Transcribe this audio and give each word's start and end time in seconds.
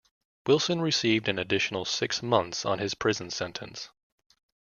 Wilson 0.47 0.81
received 0.81 1.27
an 1.27 1.37
additional 1.37 1.85
six 1.85 2.23
months 2.23 2.65
on 2.65 2.79
his 2.79 2.95
prison 2.95 3.29
sentence. 3.29 3.89